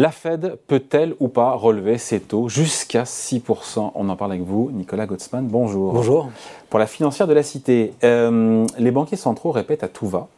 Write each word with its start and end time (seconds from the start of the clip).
La 0.00 0.10
Fed 0.10 0.56
peut-elle 0.66 1.14
ou 1.20 1.28
pas 1.28 1.50
relever 1.52 1.98
ses 1.98 2.20
taux 2.20 2.48
jusqu'à 2.48 3.02
6% 3.02 3.92
On 3.94 4.08
en 4.08 4.16
parle 4.16 4.32
avec 4.32 4.42
vous, 4.42 4.70
Nicolas 4.72 5.04
Gottsman. 5.04 5.46
Bonjour. 5.46 5.92
Bonjour. 5.92 6.30
Pour 6.70 6.78
la 6.78 6.86
financière 6.86 7.26
de 7.26 7.34
la 7.34 7.42
cité, 7.42 7.92
euh, 8.02 8.66
les 8.78 8.92
banquiers 8.92 9.18
centraux 9.18 9.50
répètent 9.50 9.84
à 9.84 9.88
tout 9.88 10.06
va 10.06 10.28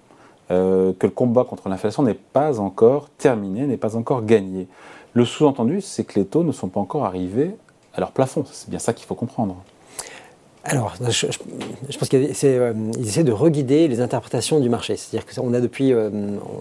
euh, 0.51 0.93
que 0.99 1.07
le 1.07 1.13
combat 1.13 1.45
contre 1.45 1.69
l'inflation 1.69 2.03
n'est 2.03 2.13
pas 2.15 2.59
encore 2.59 3.09
terminé, 3.11 3.69
n'est 3.69 3.77
pas 3.77 3.95
encore 3.95 4.25
gagné. 4.25 4.67
Le 5.13 5.25
sous-entendu, 5.25 5.81
c'est 5.81 6.03
que 6.03 6.19
les 6.19 6.27
taux 6.27 6.43
ne 6.43 6.51
sont 6.51 6.67
pas 6.67 6.81
encore 6.81 7.05
arrivés 7.05 7.55
à 7.95 8.01
leur 8.01 8.11
plafond. 8.11 8.43
C'est 8.51 8.69
bien 8.69 8.81
ça 8.81 8.93
qu'il 8.93 9.07
faut 9.07 9.15
comprendre. 9.15 9.55
Alors, 10.65 10.95
je, 11.09 11.27
pense 11.99 12.09
qu'ils 12.09 12.31
euh, 12.45 12.73
essaient 13.01 13.25
de 13.25 13.33
reguider 13.33 13.89
les 13.89 14.01
interprétations 14.01 14.61
du 14.61 14.69
marché. 14.69 14.97
C'est-à-dire 14.97 15.27
qu'on 15.27 15.53
a 15.55 15.61
depuis, 15.61 15.93
euh, 15.93 16.09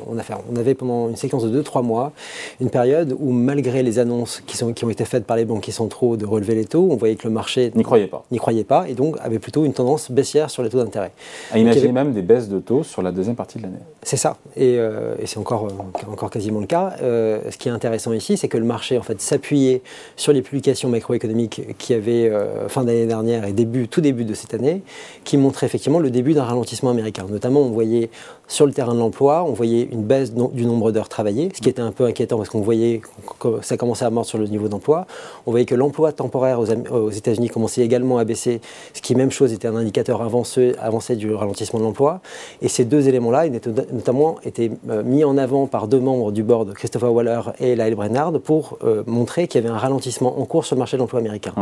on, 0.09 0.17
a 0.17 0.23
fait, 0.23 0.33
on 0.51 0.55
avait 0.55 0.73
pendant 0.73 1.07
une 1.07 1.15
séquence 1.15 1.43
de 1.43 1.61
2-3 1.61 1.83
mois 1.83 2.11
une 2.59 2.71
période 2.71 3.15
où, 3.19 3.31
malgré 3.31 3.83
les 3.83 3.99
annonces 3.99 4.41
qui, 4.47 4.57
sont, 4.57 4.73
qui 4.73 4.85
ont 4.85 4.89
été 4.89 5.05
faites 5.05 5.25
par 5.25 5.37
les 5.37 5.45
banquiers 5.45 5.71
centraux 5.71 6.17
de 6.17 6.25
relever 6.25 6.55
les 6.55 6.65
taux, 6.65 6.87
on 6.89 6.95
voyait 6.95 7.15
que 7.15 7.27
le 7.27 7.33
marché 7.33 7.71
n'y 7.75 7.83
croyait 7.83 8.07
pas. 8.07 8.25
N'y 8.31 8.39
croyait 8.39 8.63
pas 8.63 8.89
et 8.89 8.95
donc 8.95 9.17
avait 9.21 9.37
plutôt 9.37 9.65
une 9.65 9.73
tendance 9.73 10.09
baissière 10.09 10.49
sur 10.49 10.63
les 10.63 10.69
taux 10.69 10.79
d'intérêt. 10.79 11.11
À 11.51 11.59
imaginer 11.59 11.91
même 11.91 12.13
des 12.13 12.23
baisses 12.23 12.49
de 12.49 12.59
taux 12.59 12.81
sur 12.81 13.03
la 13.03 13.11
deuxième 13.11 13.35
partie 13.35 13.59
de 13.59 13.63
l'année. 13.63 13.77
C'est 14.01 14.17
ça, 14.17 14.37
et, 14.57 14.77
euh, 14.79 15.13
et 15.19 15.27
c'est 15.27 15.37
encore, 15.37 15.67
encore 16.11 16.31
quasiment 16.31 16.59
le 16.59 16.65
cas. 16.65 16.95
ce 16.99 17.55
qui 17.57 17.69
est 17.69 17.71
intéressant 17.71 18.13
ici, 18.13 18.35
c'est 18.35 18.47
que 18.47 18.57
le 18.57 18.65
marché 18.65 18.97
en 18.97 19.03
fait 19.03 19.21
s'appuyait 19.21 19.83
sur 20.15 20.33
les 20.33 20.41
publications 20.41 20.89
macroéconomiques 20.89 21.77
qui 21.77 21.93
avaient 21.93 22.31
fin 22.67 22.83
d'année 22.83 23.05
dernière 23.05 23.45
et 23.45 23.53
début 23.53 23.87
tout 23.91 24.01
début 24.01 24.25
de 24.25 24.33
cette 24.33 24.55
année, 24.55 24.81
qui 25.23 25.37
montrait 25.37 25.67
effectivement 25.67 25.99
le 25.99 26.09
début 26.09 26.33
d'un 26.33 26.43
ralentissement 26.43 26.89
américain. 26.89 27.25
Notamment, 27.29 27.59
on 27.61 27.69
voyait 27.69 28.09
sur 28.47 28.65
le 28.65 28.73
terrain 28.73 28.93
de 28.93 28.99
l'emploi, 28.99 29.45
on 29.47 29.53
voyait 29.53 29.87
une 29.91 30.03
baisse 30.03 30.33
du 30.33 30.65
nombre 30.65 30.91
d'heures 30.91 31.07
travaillées, 31.07 31.49
ce 31.55 31.61
qui 31.61 31.69
était 31.69 31.81
un 31.81 31.91
peu 31.91 32.05
inquiétant 32.05 32.37
parce 32.37 32.49
qu'on 32.49 32.59
voyait 32.61 33.01
que 33.39 33.61
ça 33.61 33.77
commençait 33.77 34.03
à 34.05 34.09
mordre 34.09 34.27
sur 34.27 34.37
le 34.37 34.47
niveau 34.47 34.67
d'emploi. 34.67 35.05
On 35.45 35.51
voyait 35.51 35.65
que 35.65 35.75
l'emploi 35.75 36.11
temporaire 36.11 36.59
aux, 36.59 37.09
États-Unis 37.11 37.49
commençait 37.49 37.81
également 37.81 38.17
à 38.17 38.25
baisser, 38.25 38.59
ce 38.93 39.01
qui, 39.01 39.15
même 39.15 39.31
chose, 39.31 39.53
était 39.53 39.67
un 39.67 39.75
indicateur 39.75 40.21
avancé, 40.21 40.75
avancé 40.79 41.15
du 41.15 41.33
ralentissement 41.33 41.79
de 41.79 41.85
l'emploi. 41.85 42.21
Et 42.61 42.67
ces 42.67 42.85
deux 42.85 43.07
éléments-là, 43.07 43.47
notamment, 43.93 44.37
étaient 44.43 44.71
euh, 44.89 45.03
mis 45.03 45.23
en 45.23 45.37
avant 45.37 45.67
par 45.67 45.87
deux 45.87 45.99
membres 45.99 46.31
du 46.31 46.43
board, 46.43 46.73
Christopher 46.73 47.13
Waller 47.13 47.41
et 47.59 47.75
Lyle 47.75 47.95
Brennard, 47.95 48.33
pour 48.39 48.77
euh, 48.83 49.03
montrer 49.07 49.47
qu'il 49.47 49.61
y 49.61 49.65
avait 49.65 49.73
un 49.73 49.79
ralentissement 49.79 50.39
en 50.39 50.45
cours 50.45 50.65
sur 50.65 50.75
le 50.75 50.79
marché 50.79 50.97
de 50.97 51.01
l'emploi 51.01 51.19
américain. 51.19 51.53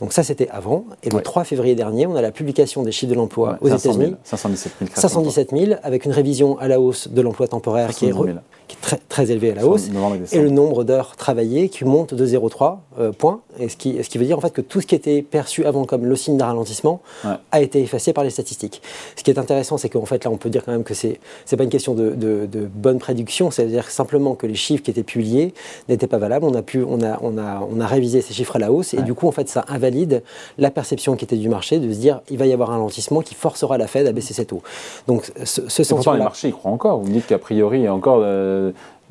Donc 0.00 0.12
ça, 0.12 0.22
c'était 0.24 0.48
avant. 0.48 0.84
Et 1.04 1.10
le 1.10 1.20
3 1.20 1.44
février 1.44 1.61
dernier, 1.74 2.06
on 2.06 2.14
a 2.14 2.22
la 2.22 2.32
publication 2.32 2.82
des 2.82 2.92
chiffres 2.92 3.10
de 3.10 3.16
l'emploi 3.16 3.58
aux 3.60 3.68
États-Unis. 3.68 4.16
517 4.24 4.72
000. 4.80 4.90
517 4.94 5.50
000, 5.50 5.72
avec 5.82 6.04
une 6.04 6.12
révision 6.12 6.58
à 6.58 6.68
la 6.68 6.80
hausse 6.80 7.08
de 7.08 7.20
l'emploi 7.20 7.48
temporaire 7.48 7.90
qui 7.90 8.06
est, 8.06 8.12
très, 8.80 8.98
très, 9.08 9.30
élevé 9.30 9.52
à 9.52 9.54
la 9.54 9.66
hausse, 9.66 9.88
et 10.32 10.40
le 10.40 10.50
nombre 10.50 10.84
d'heures 10.84 11.16
travaillées 11.16 11.68
qui 11.68 11.84
monte 11.84 12.14
de 12.14 12.26
0,3 12.26 12.78
euh, 12.98 13.12
points, 13.12 13.40
et 13.58 13.68
ce, 13.68 13.76
qui, 13.76 14.02
ce 14.02 14.08
qui 14.08 14.18
veut 14.18 14.24
dire 14.24 14.38
en 14.38 14.40
fait 14.40 14.52
que 14.52 14.60
tout 14.60 14.80
ce 14.80 14.86
qui 14.86 14.94
était 14.94 15.22
perçu 15.22 15.64
avant 15.64 15.84
comme 15.84 16.06
le 16.06 16.16
signe 16.16 16.36
d'un 16.36 16.46
ralentissement 16.46 17.00
a 17.50 17.60
été 17.60 17.80
effacé 17.80 18.12
par 18.12 18.24
les 18.24 18.30
statistiques. 18.30 18.82
Ce 19.16 19.22
qui 19.22 19.30
est 19.30 19.38
intéressant, 19.38 19.76
c'est 19.76 19.88
qu'en 19.88 20.06
fait 20.06 20.24
là, 20.24 20.30
on 20.30 20.36
peut 20.36 20.50
dire 20.50 20.64
quand 20.64 20.72
même 20.72 20.84
que 20.84 20.94
c'est 20.94 21.20
n'est 21.50 21.56
pas 21.56 21.64
une 21.64 21.70
question 21.70 21.94
de, 21.94 22.10
de, 22.10 22.68
bonne 22.74 22.98
prédiction, 22.98 23.50
c'est-à-dire 23.50 23.90
simplement 23.90 24.34
que 24.34 24.46
les 24.46 24.54
chiffres 24.54 24.82
qui 24.82 24.90
étaient 24.90 25.02
publiés 25.02 25.54
n'étaient 25.88 26.06
pas 26.06 26.18
valables. 26.18 26.46
On 26.46 26.54
a 26.54 26.62
pu, 26.62 26.82
on 26.82 27.02
a, 27.02 27.18
on 27.22 27.38
a, 27.38 27.66
on 27.70 27.80
a 27.80 27.86
révisé 27.86 28.20
ces 28.20 28.32
chiffres 28.32 28.56
à 28.56 28.58
la 28.58 28.72
hausse, 28.72 28.94
et 28.94 29.02
du 29.02 29.14
coup 29.14 29.28
en 29.28 29.32
fait 29.32 29.48
ça 29.48 29.64
invalide 29.68 30.22
la 30.58 30.70
perception 30.70 31.16
qui 31.16 31.24
était 31.24 31.36
du 31.36 31.48
marché 31.48 31.78
de 31.78 31.92
se 31.92 31.98
dire 31.98 32.20
il 32.30 32.38
va 32.38 32.46
y 32.46 32.52
avoir 32.52 32.70
un 32.70 32.74
ralentissement 32.74 33.20
qui 33.20 33.34
forcera 33.34 33.78
la 33.78 33.86
Fed 33.86 34.06
à 34.06 34.12
baisser 34.12 34.34
ses 34.34 34.46
taux. 34.46 34.62
Donc 35.06 35.30
ce, 35.44 35.68
ce 35.68 35.84
sentiment. 35.84 36.14
les 36.14 36.22
marchés 36.22 36.48
y 36.48 36.52
croient 36.52 36.72
encore. 36.72 36.98
Vous 36.98 37.08
me 37.08 37.12
dites 37.12 37.26
qu'a 37.26 37.38
priori 37.38 37.80
il 37.80 37.84
y 37.84 37.86
a 37.86 37.94
encore 37.94 38.20
euh, 38.22 38.61
euh, 38.62 38.72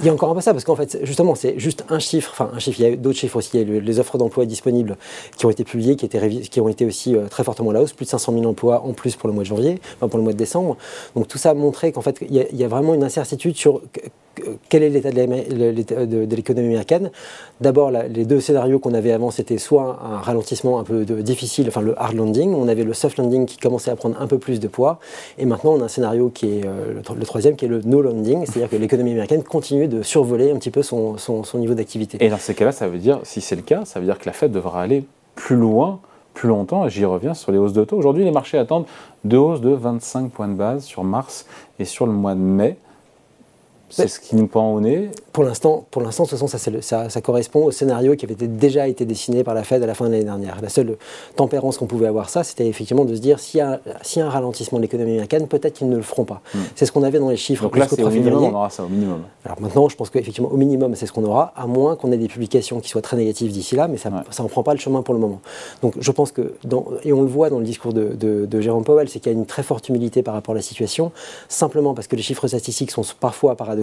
il 0.00 0.06
y 0.06 0.08
a 0.08 0.12
encore 0.12 0.30
un 0.30 0.34
peu 0.34 0.40
ça, 0.40 0.52
parce 0.52 0.64
qu'en 0.64 0.76
fait, 0.76 0.98
justement, 1.02 1.34
c'est 1.34 1.58
juste 1.58 1.84
un 1.88 1.98
chiffre, 1.98 2.30
enfin 2.32 2.50
un 2.54 2.58
chiffre, 2.58 2.80
il 2.80 2.88
y 2.88 2.92
a 2.92 2.96
d'autres 2.96 3.18
chiffres 3.18 3.36
aussi, 3.36 3.50
il 3.54 3.72
y 3.72 3.76
a 3.76 3.80
les 3.80 4.00
offres 4.00 4.18
d'emploi 4.18 4.46
disponibles 4.46 4.96
qui 5.36 5.46
ont 5.46 5.50
été 5.50 5.64
publiées, 5.64 5.96
qui, 5.96 6.60
ont 6.60 6.68
été 6.68 6.86
aussi 6.86 7.14
euh, 7.14 7.26
très 7.28 7.44
fortement 7.44 7.70
à 7.70 7.74
la 7.74 7.82
hausse, 7.82 7.92
plus 7.92 8.04
de 8.04 8.10
500 8.10 8.32
000 8.32 8.44
emplois 8.44 8.82
en 8.82 8.92
plus 8.92 9.16
pour 9.16 9.28
le 9.28 9.34
mois 9.34 9.42
de 9.42 9.48
janvier, 9.48 9.80
pour 9.98 10.16
le 10.16 10.22
mois 10.22 10.32
de 10.32 10.38
décembre. 10.38 10.76
Donc 11.16 11.28
tout 11.28 11.38
ça 11.38 11.50
a 11.50 11.54
montré 11.54 11.92
qu'en 11.92 12.02
fait, 12.02 12.18
il 12.22 12.34
y, 12.34 12.64
a, 12.64 12.68
vraiment 12.68 12.94
une 12.94 13.04
incertitude 13.04 13.56
sur 13.56 13.82
quel 14.68 14.82
est 14.82 14.90
l'état 14.90 15.10
de 15.10 16.34
l'économie 16.34 16.68
américaine. 16.68 17.10
D'abord, 17.60 17.90
les 17.90 18.24
deux 18.24 18.40
scénarios 18.40 18.78
qu'on 18.78 18.94
avait 18.94 19.12
avant, 19.12 19.30
c'était 19.30 19.58
soit 19.58 20.00
un 20.02 20.18
ralentissement 20.18 20.78
un 20.78 20.84
peu 20.84 21.04
difficile, 21.04 21.68
enfin 21.68 21.80
le 21.80 22.00
hard 22.00 22.14
landing, 22.14 22.54
on 22.54 22.68
avait 22.68 22.84
le 22.84 22.94
soft 22.94 23.18
landing 23.18 23.46
qui 23.46 23.58
commençait 23.58 23.90
à 23.90 23.96
prendre 23.96 24.20
un 24.20 24.26
peu 24.26 24.38
plus 24.38 24.58
de 24.60 24.68
poids, 24.68 24.98
et 25.38 25.44
maintenant 25.44 25.74
on 25.74 25.80
a 25.80 25.84
un 25.84 25.88
scénario 25.88 26.30
qui 26.30 26.58
est 26.58 26.66
euh, 26.66 26.94
le, 26.94 27.24
troisième, 27.24 27.56
qui 27.56 27.66
est 27.66 27.68
le 27.68 27.82
no 27.82 28.02
landing, 28.02 28.44
c'est-à-dire 28.46 28.70
que 28.70 28.76
l'économie 28.76 29.12
américaine 29.12 29.41
continue 29.48 29.88
de 29.88 30.02
survoler 30.02 30.50
un 30.50 30.56
petit 30.56 30.70
peu 30.70 30.82
son, 30.82 31.16
niveau 31.54 31.74
d'activité. 31.74 32.18
Et 32.24 32.28
dans 32.28 32.38
ces 32.38 32.54
cas-là, 32.54 32.72
ça 32.72 32.88
veut 32.88 32.98
dire, 32.98 33.20
si 33.22 33.40
c'est 33.40 33.56
le 33.56 33.62
cas, 33.62 33.84
ça 33.84 34.00
veut 34.00 34.06
dire 34.06 34.18
que 34.18 34.26
la 34.26 34.32
Fed 34.32 34.52
devra 34.52 34.82
aller 34.82 35.04
plus 35.34 35.56
loin 35.56 36.00
plus 36.34 36.48
longtemps, 36.48 36.86
et 36.86 36.90
j'y 36.90 37.04
reviens 37.04 37.34
sur 37.34 37.52
les 37.52 37.58
hausses 37.58 37.74
de 37.74 37.84
taux. 37.84 37.96
Aujourd'hui, 37.96 38.24
les 38.24 38.30
marchés 38.30 38.56
attendent 38.56 38.86
deux 39.24 39.36
hausses 39.36 39.60
de 39.60 39.70
25 39.70 40.30
points 40.30 40.48
de 40.48 40.54
base 40.54 40.84
sur 40.84 41.04
mars 41.04 41.46
et 41.78 41.84
sur 41.84 42.06
le 42.06 42.12
mois 42.12 42.34
de 42.34 42.40
mai. 42.40 42.76
C'est 43.92 44.08
ce 44.08 44.20
qui 44.20 44.36
nous 44.36 44.46
pend 44.46 44.72
au 44.72 44.80
nez. 44.80 45.10
Pour 45.32 45.44
l'instant, 45.44 45.84
pour 45.90 46.00
l'instant, 46.00 46.24
de 46.24 46.30
toute 46.30 46.38
façon, 46.38 46.80
ça, 46.80 47.10
ça, 47.10 47.20
correspond 47.20 47.64
au 47.64 47.70
scénario 47.70 48.16
qui 48.16 48.24
avait 48.24 48.34
déjà 48.34 48.88
été 48.88 49.04
dessiné 49.04 49.44
par 49.44 49.54
la 49.54 49.64
Fed 49.64 49.82
à 49.82 49.86
la 49.86 49.94
fin 49.94 50.06
de 50.06 50.12
l'année 50.12 50.24
dernière. 50.24 50.58
La 50.62 50.70
seule 50.70 50.96
tempérance 51.36 51.76
qu'on 51.76 51.86
pouvait 51.86 52.06
avoir 52.06 52.30
ça, 52.30 52.42
c'était 52.42 52.66
effectivement 52.66 53.04
de 53.04 53.14
se 53.14 53.20
dire 53.20 53.38
s'il 53.38 53.58
y, 53.58 53.60
a, 53.60 53.80
un 54.16 54.28
ralentissement 54.30 54.78
de 54.78 54.82
l'économie 54.82 55.12
américaine, 55.12 55.46
peut-être 55.46 55.74
qu'ils 55.74 55.90
ne 55.90 55.96
le 55.96 56.02
feront 56.02 56.24
pas. 56.24 56.40
Hmm. 56.54 56.60
C'est 56.74 56.86
ce 56.86 56.92
qu'on 56.92 57.02
avait 57.02 57.18
dans 57.18 57.28
les 57.28 57.36
chiffres. 57.36 57.64
Donc 57.64 57.76
là, 57.76 57.86
c'est 57.86 58.02
au 58.02 58.08
minimum, 58.08 58.44
on 58.44 58.54
aura 58.54 58.70
ça 58.70 58.82
au 58.82 58.88
minimum. 58.88 59.22
Alors 59.44 59.60
maintenant, 59.60 59.88
je 59.90 59.96
pense 59.96 60.08
qu'effectivement, 60.08 60.50
au 60.50 60.56
minimum, 60.56 60.94
c'est 60.94 61.06
ce 61.06 61.12
qu'on 61.12 61.24
aura, 61.24 61.52
à 61.54 61.66
moins 61.66 61.96
qu'on 61.96 62.12
ait 62.12 62.18
des 62.18 62.28
publications 62.28 62.80
qui 62.80 62.88
soient 62.88 63.02
très 63.02 63.18
négatives 63.18 63.52
d'ici 63.52 63.76
là, 63.76 63.88
mais 63.88 63.98
ça 63.98 64.10
n'en 64.10 64.48
prend 64.48 64.62
pas 64.62 64.72
le 64.72 64.80
chemin 64.80 65.02
pour 65.02 65.12
le 65.12 65.20
moment. 65.20 65.40
Donc 65.82 65.96
je 66.00 66.10
pense 66.10 66.32
que, 66.32 66.54
dans, 66.64 66.86
et 67.04 67.12
on 67.12 67.20
le 67.20 67.28
voit 67.28 67.50
dans 67.50 67.58
le 67.58 67.64
discours 67.64 67.92
de, 67.92 68.14
de 68.14 68.60
Jérôme 68.60 68.84
Powell, 68.84 69.08
c'est 69.08 69.20
qu'il 69.20 69.30
y 69.30 69.34
a 69.34 69.38
une 69.38 69.46
très 69.46 69.62
forte 69.62 69.88
humilité 69.90 70.22
par 70.22 70.32
rapport 70.32 70.54
à 70.54 70.56
la 70.56 70.62
situation, 70.62 71.12
simplement 71.48 71.92
parce 71.92 72.06
que 72.06 72.16
les 72.16 72.22
chiffres 72.22 72.46
statistiques 72.48 72.90
sont 72.90 73.02
parfois 73.20 73.54
paradoxaux. 73.54 73.81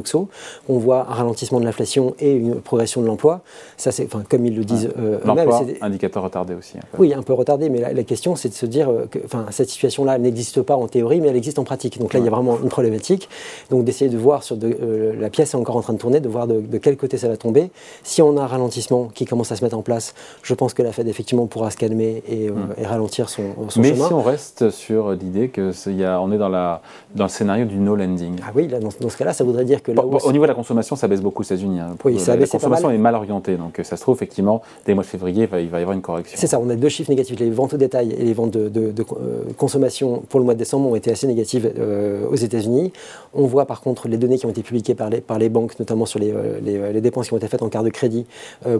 On 0.67 0.77
voit 0.77 1.01
un 1.09 1.13
ralentissement 1.13 1.59
de 1.59 1.65
l'inflation 1.65 2.15
et 2.19 2.33
une 2.33 2.55
progression 2.55 3.01
de 3.01 3.07
l'emploi. 3.07 3.41
Ça, 3.77 3.91
c'est, 3.91 4.05
enfin, 4.05 4.23
comme 4.27 4.45
ils 4.45 4.55
le 4.55 4.63
disent 4.63 4.89
euh, 4.97 5.19
L'emploi, 5.25 5.63
indicateur 5.81 6.23
retardé 6.23 6.53
aussi. 6.53 6.77
Oui, 6.97 7.13
un 7.13 7.23
peu 7.23 7.33
retardé, 7.33 7.69
mais 7.69 7.93
la, 7.93 8.03
question, 8.03 8.35
c'est 8.35 8.49
de 8.49 8.53
se 8.53 8.65
dire 8.65 8.89
euh, 8.89 9.05
que 9.09 9.19
cette 9.51 9.69
situation-là 9.69 10.17
n'existe 10.17 10.61
pas 10.61 10.75
en 10.75 10.87
théorie, 10.87 11.21
mais 11.21 11.27
elle 11.27 11.35
existe 11.35 11.59
en 11.59 11.63
pratique. 11.63 11.99
Donc 11.99 12.13
là, 12.13 12.19
il 12.19 12.25
y 12.25 12.27
a 12.27 12.31
vraiment 12.31 12.57
une 12.61 12.69
problématique. 12.69 13.29
Donc 13.69 13.83
d'essayer 13.83 14.09
de 14.09 14.17
voir 14.17 14.43
sur 14.43 14.57
de, 14.57 14.77
euh, 14.81 15.13
la 15.19 15.29
pièce 15.29 15.53
est 15.53 15.57
encore 15.57 15.77
en 15.77 15.81
train 15.81 15.93
de 15.93 15.99
tourner, 15.99 16.19
de 16.19 16.29
voir 16.29 16.47
de, 16.47 16.77
quel 16.77 16.97
côté 16.97 17.17
ça 17.17 17.27
va 17.27 17.37
tomber. 17.37 17.71
Si 18.03 18.21
on 18.21 18.37
a 18.37 18.41
un 18.41 18.47
ralentissement 18.47 19.09
qui 19.13 19.25
commence 19.25 19.51
à 19.51 19.55
se 19.55 19.63
mettre 19.63 19.77
en 19.77 19.81
place, 19.81 20.13
je 20.43 20.53
pense 20.53 20.73
que 20.73 20.81
la 20.81 20.91
Fed 20.91 21.07
effectivement 21.07 21.47
pourra 21.47 21.71
se 21.71 21.77
calmer 21.77 22.23
et, 22.27 22.49
hmm. 22.49 22.85
ralentir 22.85 23.29
son, 23.29 23.43
son 23.69 23.81
mais 23.81 23.89
chemin. 23.89 24.03
Mais 24.03 24.07
si 24.07 24.13
on 24.13 24.21
reste 24.21 24.69
sur 24.69 25.11
l'idée 25.11 25.49
que 25.49 25.71
y 25.91 26.03
a, 26.03 26.21
on 26.21 26.31
est 26.31 26.37
dans, 26.37 26.49
la, 26.49 26.81
dans 27.15 27.25
le 27.25 27.29
scénario 27.29 27.65
du 27.65 27.77
no 27.77 27.95
landing. 27.95 28.39
Ah 28.45 28.51
oui, 28.55 28.67
là, 28.67 28.79
dans, 28.79 28.89
ce 28.91 29.17
cas-là, 29.17 29.33
ça 29.33 29.43
voudrait 29.43 29.65
dire 29.65 29.83
que 29.83 29.88
au 29.97 30.31
niveau 30.31 30.43
de 30.43 30.49
la 30.49 30.53
consommation, 30.55 30.95
ça 30.95 31.07
baisse 31.07 31.21
beaucoup 31.21 31.41
aux 31.41 31.45
États-Unis. 31.45 31.79
Hein. 31.79 31.95
Oui, 32.03 32.19
ça 32.19 32.35
la, 32.35 32.47
consommation 32.47 32.91
est 32.91 32.97
mal 32.97 33.15
orientée, 33.15 33.55
donc 33.55 33.79
ça 33.83 33.97
se 33.97 34.01
trouve 34.01 34.15
effectivement, 34.15 34.61
dès 34.85 34.91
le 34.91 34.95
mois 34.95 35.03
de 35.03 35.09
février, 35.09 35.43
il 35.43 35.69
va, 35.69 35.79
y 35.79 35.81
avoir 35.81 35.93
une 35.93 36.01
correction. 36.01 36.37
C'est 36.39 36.47
ça, 36.47 36.59
on 36.59 36.69
a 36.69 36.75
deux 36.75 36.89
chiffres 36.89 37.09
négatifs. 37.09 37.39
Les 37.39 37.49
ventes 37.49 37.73
au 37.73 37.77
détail 37.77 38.13
et 38.17 38.23
les 38.23 38.33
ventes 38.33 38.51
de, 38.51 38.71
euh, 38.75 39.43
consommation 39.57 40.23
pour 40.29 40.39
le 40.39 40.45
mois 40.45 40.53
de 40.53 40.59
décembre 40.59 40.89
ont 40.89 40.95
été 40.95 41.11
assez 41.11 41.27
négatives 41.27 41.71
euh, 41.77 42.27
aux 42.29 42.35
États-Unis. 42.35 42.91
On 43.33 43.45
voit 43.45 43.65
par 43.65 43.81
contre 43.81 44.07
les 44.07 44.17
données 44.17 44.37
qui 44.37 44.45
ont 44.45 44.49
été 44.49 44.63
publiées 44.63 44.95
par 44.95 45.09
les, 45.09 45.21
par 45.21 45.39
les 45.39 45.49
banques, 45.49 45.79
notamment 45.79 46.05
sur 46.05 46.19
les, 46.19 46.31
euh, 46.31 46.59
les, 46.61 47.01
dépenses 47.01 47.27
qui 47.27 47.33
ont 47.33 47.37
été 47.37 47.47
faites 47.47 47.61
en 47.61 47.69
carte 47.69 47.85
de 47.85 47.89
crédit 47.89 48.25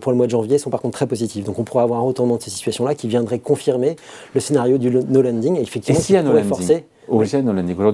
pour 0.02 0.12
le 0.12 0.18
mois 0.18 0.26
de 0.26 0.32
janvier, 0.32 0.58
sont 0.58 0.70
par 0.70 0.82
contre 0.82 0.98
très 0.98 1.08
positives. 1.08 1.46
Donc 1.46 1.58
on 1.60 1.64
pourrait 1.64 1.84
avoir 1.84 2.00
un 2.00 2.04
retournement 2.04 2.38
de 2.38 2.42
ces 2.42 2.50
situations-là 2.50 2.96
qui 2.96 3.08
viendrait 3.08 3.40
confirmer 3.40 3.96
le 4.34 4.42
scénario 4.42 4.78
du 4.78 4.90
no 4.92 5.22
landing 5.22 5.56
et 5.58 5.62
effectivement 5.62 6.00
et 6.00 6.04
si 6.04 6.14
qui 6.14 6.22
pourrait 6.22 6.44
forcer. 6.44 6.86
Aujourd'hui, 7.10 7.42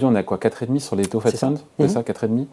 on 0.07 0.15
est 0.15 0.19
à 0.19 0.23
quoi? 0.23 0.37
4,5 0.37 0.79
sur 0.79 0.95
les 0.95 1.05
taux 1.05 1.19
Fed 1.19 1.35
Fund 1.37 1.57
C'est 1.79 1.87
ça, 1.87 2.01
4,5 2.01 2.27
mhm. 2.27 2.45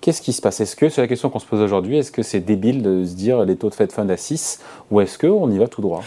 Qu'est-ce 0.00 0.22
qui 0.22 0.32
se 0.32 0.42
passe? 0.42 0.60
Est-ce 0.60 0.76
que, 0.76 0.88
c'est 0.88 1.00
la 1.00 1.08
question 1.08 1.30
qu'on 1.30 1.38
se 1.38 1.46
pose 1.46 1.60
aujourd'hui, 1.60 1.98
est-ce 1.98 2.12
que 2.12 2.22
c'est 2.22 2.40
débile 2.40 2.82
de 2.82 3.04
se 3.04 3.14
dire 3.14 3.44
les 3.44 3.56
taux 3.56 3.70
de 3.70 3.74
Fed 3.74 3.90
Fund 3.90 4.10
à 4.10 4.16
6 4.16 4.60
ou 4.90 5.00
est-ce 5.00 5.18
qu'on 5.18 5.50
y 5.50 5.58
va 5.58 5.66
tout 5.66 5.80
droit? 5.80 6.02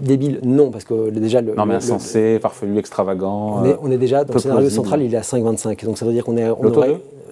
Débile, 0.00 0.40
non, 0.44 0.70
parce 0.70 0.84
que 0.84 1.10
déjà. 1.10 1.40
Le, 1.40 1.54
non, 1.54 1.66
mais 1.66 1.74
insensé, 1.74 2.38
farfelu, 2.40 2.78
extravagant. 2.78 3.62
On 3.82 3.90
est, 3.90 3.98
déjà, 3.98 4.24
dans 4.24 4.34
le 4.34 4.40
scénario 4.40 4.70
central, 4.70 5.02
il 5.02 5.12
est 5.12 5.18
à 5.18 5.22
5,25. 5.22 5.84
Donc 5.84 5.98
ça 5.98 6.06
veut 6.06 6.12
dire 6.12 6.24
qu'on 6.24 6.36
est, 6.36 6.48
on, 6.48 6.72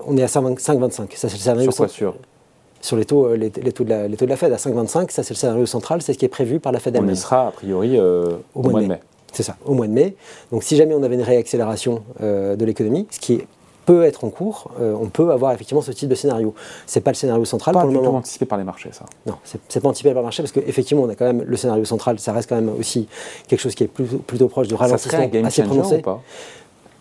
on 0.06 0.16
est 0.16 0.22
à 0.22 0.26
5,25. 0.26 0.90
Ça, 0.90 1.28
c'est 1.28 1.32
le 1.32 1.38
scénario 1.38 1.70
Sur 1.70 1.76
quoi 1.76 1.88
sûr 1.88 2.14
sur? 2.80 2.96
Les 2.98 3.06
taux, 3.06 3.34
les, 3.34 3.50
taux 3.50 3.84
de 3.84 3.88
la, 3.88 4.08
les 4.08 4.16
taux 4.16 4.26
de 4.26 4.30
la 4.30 4.36
Fed 4.36 4.52
à 4.52 4.56
5,25, 4.56 5.10
ça 5.10 5.22
c'est 5.22 5.32
le 5.32 5.38
scénario 5.38 5.64
central, 5.64 6.02
c'est 6.02 6.12
ce 6.12 6.18
qui 6.18 6.26
est 6.26 6.28
prévu 6.28 6.60
par 6.60 6.70
la 6.70 6.80
Fed 6.80 6.94
elle-même. 6.94 7.10
On 7.10 7.14
y 7.14 7.16
sera 7.16 7.48
a 7.48 7.50
priori 7.50 7.98
euh, 7.98 8.26
au, 8.54 8.62
mois 8.62 8.82
de 8.82 8.86
mai. 8.86 9.00
C'est 9.32 9.42
ça, 9.42 9.56
au 9.64 9.72
mois 9.72 9.86
de 9.86 9.92
mai. 9.92 10.16
Donc 10.52 10.62
si 10.62 10.76
jamais 10.76 10.94
on 10.94 11.02
avait 11.02 11.14
une 11.14 11.22
réaccélération 11.22 12.02
euh, 12.20 12.56
de 12.56 12.64
l'économie, 12.66 13.06
ce 13.10 13.18
qui 13.18 13.34
est 13.34 13.46
peut 13.84 14.04
être 14.04 14.24
en 14.24 14.30
cours, 14.30 14.70
euh, 14.80 14.94
on 14.98 15.08
peut 15.08 15.30
avoir 15.30 15.52
effectivement 15.52 15.82
ce 15.82 15.92
type 15.92 16.08
de 16.08 16.14
scénario. 16.14 16.54
C'est 16.86 17.00
pas 17.00 17.10
le 17.10 17.16
scénario 17.16 17.44
central 17.44 17.74
pas 17.74 17.80
pour 17.80 17.90
le 17.90 17.94
moment. 18.00 18.18
anticipé 18.18 18.46
par 18.46 18.58
les 18.58 18.64
marchés, 18.64 18.90
ça. 18.92 19.06
Non, 19.26 19.34
c'est 19.44 19.80
pas 19.80 19.88
anticipé 19.88 20.10
par 20.10 20.22
le 20.22 20.26
marché 20.26 20.42
parce 20.42 20.52
qu'effectivement, 20.52 21.02
on 21.02 21.08
a 21.08 21.14
quand 21.14 21.26
même 21.26 21.42
le 21.42 21.56
scénario 21.56 21.84
central, 21.84 22.18
ça 22.18 22.32
reste 22.32 22.48
quand 22.48 22.56
même 22.56 22.72
aussi 22.78 23.08
quelque 23.48 23.60
chose 23.60 23.74
qui 23.74 23.84
est 23.84 23.88
plutôt, 23.88 24.18
plutôt 24.18 24.48
proche 24.48 24.68
du 24.68 24.74
ralentissement 24.74 25.10
ça 25.10 25.16
serait 25.16 25.26
un 25.26 25.28
game 25.28 25.44
assez 25.44 25.62
prononcé. 25.62 25.96
Ou 25.96 26.02
pas? 26.02 26.22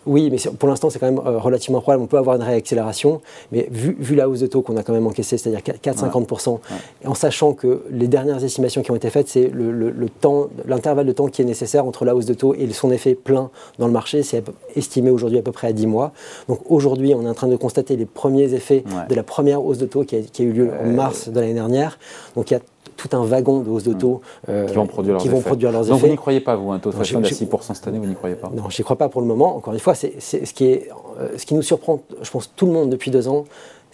Oui, 0.06 0.30
mais 0.30 0.38
pour 0.58 0.68
l'instant, 0.68 0.90
c'est 0.90 0.98
quand 0.98 1.10
même 1.10 1.20
euh, 1.24 1.38
relativement 1.38 1.80
probable. 1.80 2.02
On 2.02 2.06
peut 2.06 2.18
avoir 2.18 2.36
une 2.36 2.42
réaccélération, 2.42 3.20
mais 3.52 3.68
vu, 3.70 3.96
vu 3.98 4.14
la 4.14 4.28
hausse 4.28 4.40
de 4.40 4.46
taux 4.46 4.62
qu'on 4.62 4.76
a 4.76 4.82
quand 4.82 4.92
même 4.92 5.06
encaissée, 5.06 5.38
c'est-à-dire 5.38 5.60
4-50%, 5.60 6.58
en 7.04 7.14
sachant 7.14 7.52
que 7.52 7.82
les 7.90 8.08
dernières 8.08 8.42
estimations 8.44 8.82
qui 8.82 8.90
ont 8.90 8.96
été 8.96 9.10
faites, 9.10 9.28
c'est 9.28 9.48
le, 9.48 10.08
temps, 10.20 10.48
l'intervalle 10.66 11.06
de 11.06 11.12
temps 11.12 11.28
qui 11.28 11.42
est 11.42 11.44
nécessaire 11.44 11.86
entre 11.86 12.04
la 12.04 12.14
hausse 12.14 12.26
de 12.26 12.34
taux 12.34 12.54
et 12.54 12.70
son 12.72 12.90
effet 12.90 13.14
plein 13.14 13.50
dans 13.78 13.86
le 13.86 13.92
marché, 13.92 14.22
c'est 14.22 14.42
estimé 14.74 15.10
aujourd'hui 15.10 15.38
à 15.38 15.42
peu 15.42 15.52
près 15.52 15.68
à 15.68 15.72
10 15.72 15.86
mois. 15.86 16.12
Donc 16.48 16.60
aujourd'hui, 16.68 17.14
on 17.14 17.24
est 17.24 17.28
en 17.28 17.34
train 17.34 17.48
de 17.48 17.56
constater 17.56 17.96
les 17.96 18.06
premiers 18.06 18.52
effets 18.54 18.84
de 19.08 19.14
la 19.14 19.22
première 19.22 19.64
hausse 19.64 19.78
de 19.78 19.86
taux 19.86 20.04
qui 20.04 20.16
a, 20.16 20.20
qui 20.20 20.42
a 20.42 20.44
eu 20.44 20.52
lieu 20.52 20.70
en 20.82 20.88
mars 20.88 21.28
de 21.28 21.40
l'année 21.40 21.54
dernière. 21.54 21.98
Donc 22.36 22.50
il 22.50 22.54
y 22.54 22.56
a 22.56 22.60
tout 23.06 23.16
un 23.16 23.24
wagon 23.24 23.60
de 23.60 23.70
hausse 23.70 23.84
de 23.84 23.92
taux 23.92 24.20
euh, 24.48 24.66
qui 24.66 24.74
vont 24.74 24.86
produire 24.86 25.14
leurs 25.14 25.22
effets. 25.22 25.34
Vont 25.34 25.40
produire 25.40 25.72
leurs 25.72 25.84
Donc 25.84 25.98
effets. 25.98 26.06
vous 26.06 26.12
n'y 26.12 26.16
croyez 26.16 26.40
pas, 26.40 26.56
vous, 26.56 26.72
un 26.72 26.78
taux 26.78 26.90
de 26.90 26.94
fashion 26.94 27.20
à 27.20 27.22
6% 27.22 27.74
cette 27.74 27.86
année, 27.86 27.98
vous 27.98 28.06
n'y 28.06 28.14
croyez 28.14 28.36
pas 28.36 28.50
Non, 28.54 28.64
je 28.70 28.80
n'y 28.80 28.84
crois 28.84 28.96
pas 28.96 29.08
pour 29.08 29.20
le 29.20 29.26
moment. 29.26 29.56
Encore 29.56 29.74
une 29.74 29.80
fois, 29.80 29.94
c'est 29.94 30.20
ce, 30.20 30.52
qui 30.52 30.66
est, 30.66 30.88
euh, 31.20 31.28
ce 31.36 31.44
qui 31.44 31.54
nous 31.54 31.62
surprend, 31.62 32.00
je 32.22 32.30
pense, 32.30 32.50
tout 32.54 32.66
le 32.66 32.72
monde 32.72 32.90
depuis 32.90 33.10
deux 33.10 33.28
ans, 33.28 33.44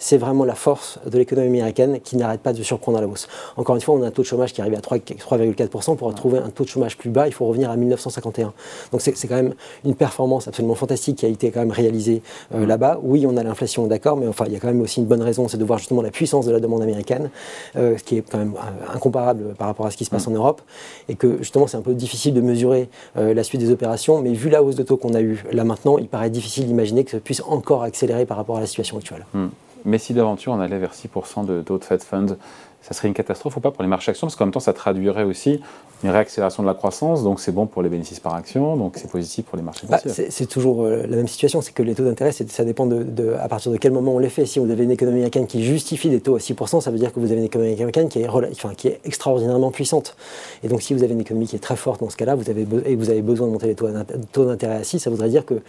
c'est 0.01 0.17
vraiment 0.17 0.45
la 0.45 0.55
force 0.55 0.99
de 1.05 1.15
l'économie 1.17 1.59
américaine 1.59 1.99
qui 2.01 2.17
n'arrête 2.17 2.41
pas 2.41 2.53
de 2.53 2.63
surprendre 2.63 2.97
à 2.97 3.01
la 3.01 3.07
hausse. 3.07 3.27
Encore 3.55 3.75
une 3.75 3.81
fois, 3.81 3.93
on 3.93 4.01
a 4.01 4.07
un 4.07 4.11
taux 4.11 4.23
de 4.23 4.27
chômage 4.27 4.51
qui 4.51 4.59
arrive 4.59 4.73
à 4.73 4.79
3,4%. 4.79 5.95
Pour 5.95 6.07
retrouver 6.07 6.39
un 6.39 6.49
taux 6.49 6.63
de 6.63 6.69
chômage 6.69 6.97
plus 6.97 7.11
bas, 7.11 7.27
il 7.27 7.33
faut 7.33 7.45
revenir 7.45 7.69
à 7.69 7.77
1951. 7.77 8.51
Donc 8.91 9.01
c'est 9.01 9.27
quand 9.27 9.35
même 9.35 9.53
une 9.85 9.93
performance 9.93 10.47
absolument 10.47 10.73
fantastique 10.73 11.17
qui 11.17 11.25
a 11.27 11.29
été 11.29 11.51
quand 11.51 11.59
même 11.59 11.71
réalisée 11.71 12.23
euh, 12.55 12.65
là-bas. 12.65 12.99
Oui, 13.03 13.25
on 13.27 13.37
a 13.37 13.43
l'inflation, 13.43 13.85
d'accord, 13.85 14.17
mais 14.17 14.27
enfin, 14.27 14.45
il 14.47 14.53
y 14.53 14.55
a 14.55 14.59
quand 14.59 14.67
même 14.67 14.81
aussi 14.81 15.01
une 15.01 15.05
bonne 15.05 15.21
raison, 15.21 15.47
c'est 15.47 15.57
de 15.57 15.63
voir 15.63 15.77
justement 15.77 16.01
la 16.01 16.09
puissance 16.09 16.47
de 16.47 16.51
la 16.51 16.59
demande 16.59 16.81
américaine, 16.81 17.29
euh, 17.75 17.95
ce 17.95 18.03
qui 18.03 18.17
est 18.17 18.23
quand 18.27 18.39
même 18.39 18.55
euh, 18.55 18.95
incomparable 18.95 19.53
par 19.53 19.67
rapport 19.67 19.85
à 19.85 19.91
ce 19.91 19.97
qui 19.97 20.05
se 20.05 20.09
passe 20.09 20.27
en 20.27 20.31
Europe. 20.31 20.63
Et 21.09 21.15
que 21.15 21.37
justement, 21.37 21.67
c'est 21.67 21.77
un 21.77 21.81
peu 21.81 21.93
difficile 21.93 22.33
de 22.33 22.41
mesurer 22.41 22.89
la 23.15 23.43
suite 23.43 23.61
des 23.61 23.69
opérations, 23.69 24.21
mais 24.21 24.33
vu 24.33 24.49
la 24.49 24.63
hausse 24.63 24.75
de 24.75 24.83
taux 24.83 24.97
qu'on 24.97 25.13
a 25.13 25.21
eue 25.21 25.43
là 25.51 25.63
maintenant, 25.63 25.97
il 25.97 26.07
paraît 26.07 26.29
difficile 26.29 26.65
d'imaginer 26.65 27.03
que 27.03 27.11
ça 27.11 27.19
puisse 27.19 27.41
encore 27.47 27.83
accélérer 27.83 28.25
par 28.25 28.37
rapport 28.37 28.57
à 28.57 28.61
la 28.61 28.65
situation 28.65 28.97
actuelle. 28.97 29.25
Hmm. 29.33 29.49
Mais 29.85 29.97
si 29.97 30.13
d'aventure 30.13 30.53
on 30.53 30.59
allait 30.59 30.79
vers 30.79 30.93
6% 30.93 31.45
de 31.45 31.61
taux 31.61 31.79
Fed 31.79 32.03
Fund, 32.03 32.37
ça 32.81 32.93
serait 32.93 33.07
une 33.07 33.13
catastrophe 33.13 33.57
ou 33.57 33.59
pas 33.59 33.71
pour 33.71 33.83
les 33.83 33.89
marchés 33.89 34.11
actions 34.11 34.27
Parce 34.27 34.35
qu'en 34.35 34.45
même 34.45 34.53
temps, 34.53 34.59
ça 34.59 34.73
traduirait 34.73 35.23
aussi 35.23 35.61
une 36.03 36.09
réaccélération 36.09 36.63
de 36.63 36.67
la 36.67 36.73
croissance, 36.73 37.23
donc 37.23 37.39
c'est 37.39 37.51
bon 37.51 37.67
pour 37.67 37.83
les 37.83 37.89
bénéfices 37.89 38.19
par 38.19 38.33
action, 38.33 38.75
donc 38.75 38.93
c'est 38.97 39.09
positif 39.09 39.45
pour 39.45 39.55
les 39.55 39.63
marchés 39.63 39.85
bah, 39.87 39.99
C'est 40.05 40.47
toujours 40.47 40.83
euh, 40.83 41.05
la 41.07 41.15
même 41.15 41.27
situation, 41.27 41.61
c'est 41.61 41.73
que 41.73 41.83
les 41.83 41.93
taux 41.93 42.03
d'intérêt, 42.03 42.31
ça 42.31 42.65
dépend 42.65 42.87
de, 42.87 43.35
à 43.39 43.47
partir 43.47 43.71
de 43.71 43.77
quel 43.77 43.91
moment 43.91 44.15
on 44.15 44.19
les 44.19 44.29
fait. 44.29 44.45
Si 44.47 44.57
vous 44.57 44.69
avez 44.71 44.83
une 44.83 44.91
économie 44.91 45.17
américaine 45.17 45.45
qui 45.45 45.63
justifie 45.63 46.09
des 46.09 46.19
taux 46.19 46.35
à 46.35 46.39
6%, 46.39 46.81
ça 46.81 46.89
veut 46.89 46.97
dire 46.97 47.13
que 47.13 47.19
vous 47.19 47.31
avez 47.31 47.39
une 47.39 47.45
économie 47.45 47.73
américaine 47.73 48.09
qui 48.09 48.21
est, 48.21 48.27
enfin, 48.27 48.73
qui 48.75 48.87
est 48.87 48.99
extraordinairement 49.05 49.69
puissante. 49.69 50.15
Et 50.63 50.67
donc 50.67 50.81
si 50.81 50.95
vous 50.95 51.03
avez 51.03 51.13
une 51.13 51.21
économie 51.21 51.47
qui 51.47 51.55
est 51.55 51.59
très 51.59 51.75
forte 51.75 52.01
dans 52.01 52.09
ce 52.09 52.17
cas-là, 52.17 52.33
vous 52.33 52.49
avez 52.49 52.65
et 52.85 52.95
vous 52.95 53.09
avez 53.09 53.21
besoin 53.21 53.47
de 53.47 53.51
monter 53.51 53.67
les 53.67 53.75
taux 53.75 54.45
d'intérêt 54.45 54.75
à 54.75 54.83
6, 54.83 54.99
ça 54.99 55.09
voudrait 55.09 55.29
dire 55.29 55.45
que 55.45 55.61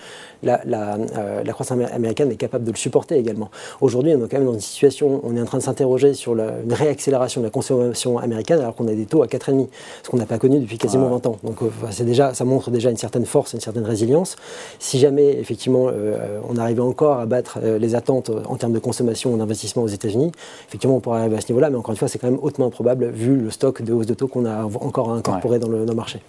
la, 0.43 0.61
la, 0.65 0.97
euh, 1.17 1.43
la, 1.45 1.53
croissance 1.53 1.79
américaine 1.93 2.31
est 2.31 2.37
capable 2.37 2.65
de 2.65 2.71
le 2.71 2.77
supporter 2.77 3.17
également. 3.17 3.51
Aujourd'hui, 3.81 4.15
on 4.15 4.25
est 4.25 4.29
quand 4.29 4.39
même 4.39 4.47
dans 4.47 4.55
une 4.55 4.61
situation, 4.61 5.21
on 5.25 5.37
est 5.37 5.41
en 5.41 5.45
train 5.45 5.59
de 5.59 5.63
s'interroger 5.63 6.15
sur 6.15 6.35
la, 6.35 6.61
une 6.65 6.73
réaccélération 7.03 7.41
de 7.41 7.47
la 7.47 7.51
consommation 7.51 8.19
américaine 8.19 8.61
alors 8.61 8.75
qu'on 8.75 8.87
a 8.89 8.95
des 8.95 9.07
taux 9.07 9.23
à 9.23 9.27
4,5, 9.27 9.69
ce 10.03 10.11
qu'on 10.11 10.17
n'a 10.17 10.27
pas 10.27 10.39
connu 10.39 10.61
depuis 10.61 10.79
quasiment 10.79 11.09
20 11.09 11.27
ans. 11.27 11.39
Donc 11.43 11.63
euh, 11.63 11.71
c'est 11.91 12.05
déjà, 12.05 12.35
ça 12.35 12.45
montre 12.45 12.71
déjà 12.71 12.91
une 12.91 12.97
certaine 12.97 13.27
force, 13.27 13.53
une 13.55 13.61
certaine 13.61 13.85
résilience. 13.85 14.37
Si 14.79 14.99
jamais 14.99 15.39
effectivement 15.39 15.87
euh, 15.89 16.41
on 16.49 16.57
arrivait 16.57 16.81
encore 16.81 17.19
à 17.19 17.27
battre 17.27 17.59
euh, 17.63 17.79
les 17.79 17.95
attentes 17.95 18.31
en 18.49 18.57
termes 18.57 18.73
de 18.73 18.79
consommation 18.79 19.33
ou 19.33 19.39
d'investissement 19.39 19.83
aux 19.83 19.89
États-Unis, 19.89 20.33
effectivement 20.69 20.97
on 20.97 21.01
pourrait 21.01 21.21
arriver 21.21 21.37
à 21.37 21.41
ce 21.41 21.49
niveau-là, 21.49 21.71
mais 21.71 21.77
encore 21.77 21.93
une 21.93 21.99
fois 21.99 22.09
c'est 22.09 22.19
quand 22.19 22.31
même 22.31 22.41
hautement 22.43 22.67
improbable 22.67 23.11
vu 23.11 23.37
le 23.37 23.51
stock 23.51 23.83
de 23.83 23.93
hausse 23.93 24.07
de 24.07 24.15
taux 24.15 24.29
qu'on 24.29 24.45
a 24.45 24.65
encore 24.65 25.11
à 25.11 25.15
incorporer 25.15 25.59
dans, 25.59 25.69
le, 25.69 25.85
marché. 25.95 26.21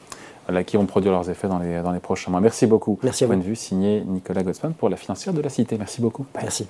Voilà, 0.48 0.64
qui 0.64 0.78
vont 0.78 0.86
produire 0.86 1.12
leurs 1.12 1.30
effets 1.30 1.48
dans 1.48 1.60
les, 1.60 1.82
dans 1.82 1.92
les 1.92 2.00
prochains 2.00 2.32
mois. 2.32 2.42
Merci 2.42 2.66
beaucoup. 2.68 3.00
Merci 3.04 3.24
à 3.24 3.28
Point 3.28 3.38
de 3.38 3.44
vue 3.44 3.56
signé 3.56 4.04
Nicolas 4.06 4.44
Gosman 4.44 4.74
pour 4.74 4.90
la 4.90 4.98
financière 4.98 5.34
de 5.34 5.42
la 5.42 5.50
Cité. 5.50 5.78
Merci 5.78 6.02
beaucoup. 6.02 6.26
Merci. 6.36 6.68